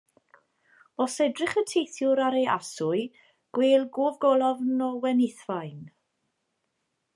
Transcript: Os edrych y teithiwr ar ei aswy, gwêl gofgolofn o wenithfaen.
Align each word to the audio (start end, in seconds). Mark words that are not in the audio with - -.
Os 1.03 1.17
edrych 1.25 1.53
y 1.61 1.63
teithiwr 1.71 2.21
ar 2.29 2.37
ei 2.39 2.47
aswy, 2.55 3.03
gwêl 3.59 3.87
gofgolofn 3.99 4.83
o 4.89 4.91
wenithfaen. 5.05 5.81